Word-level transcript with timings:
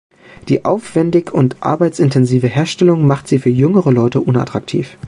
Die 0.49 0.65
aufwändig 0.65 1.31
und 1.31 1.57
arbeitsintensive 1.61 2.47
Herstellung 2.47 3.05
macht 3.05 3.27
sie 3.27 3.37
für 3.37 3.51
jüngere 3.51 3.91
Leute 3.91 4.19
unattraktiv. 4.19 4.97